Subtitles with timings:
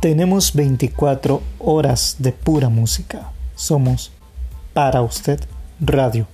[0.00, 3.32] Tenemos 24 horas de pura música.
[3.56, 4.12] Somos
[4.72, 5.40] para usted
[5.80, 6.24] radio.